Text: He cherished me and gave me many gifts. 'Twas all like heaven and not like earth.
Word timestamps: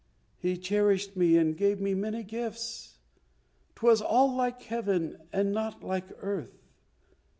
He 0.39 0.57
cherished 0.57 1.15
me 1.15 1.37
and 1.37 1.55
gave 1.55 1.79
me 1.79 1.93
many 1.93 2.23
gifts. 2.23 2.97
'Twas 3.75 4.01
all 4.01 4.35
like 4.35 4.63
heaven 4.63 5.19
and 5.31 5.51
not 5.51 5.83
like 5.83 6.05
earth. 6.21 6.65